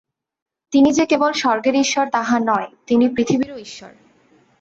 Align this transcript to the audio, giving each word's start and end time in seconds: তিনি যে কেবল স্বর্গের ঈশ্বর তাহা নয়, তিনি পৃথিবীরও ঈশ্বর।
তিনি 0.73 0.89
যে 0.91 1.05
কেবল 1.05 1.31
স্বর্গের 1.33 1.75
ঈশ্বর 1.75 2.05
তাহা 2.09 2.37
নয়, 2.39 2.67
তিনি 2.87 3.05
পৃথিবীরও 3.09 3.57
ঈশ্বর। 3.57 3.91